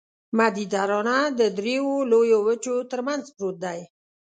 مدیترانه 0.37 1.17
د 1.39 1.41
دریو 1.57 1.89
لویو 2.11 2.39
وچو 2.47 2.75
ترمنځ 2.91 3.23
پروت 3.35 3.57
دی. 3.63 3.79